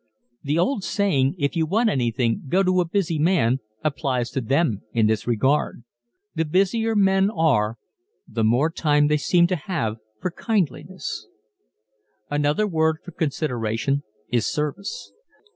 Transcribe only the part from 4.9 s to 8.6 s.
in this regard. The busier men are the